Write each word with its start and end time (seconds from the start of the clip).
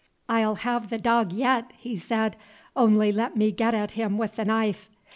"I 0.27 0.43
'll 0.43 0.55
have 0.55 0.89
the 0.89 0.97
dog, 0.97 1.31
yet," 1.31 1.73
he 1.77 1.95
said, 1.95 2.35
"only 2.75 3.11
let 3.11 3.37
me 3.37 3.51
get 3.51 3.75
at 3.75 3.91
him 3.91 4.17
with 4.17 4.35
the 4.35 4.45
knife!" 4.45 4.89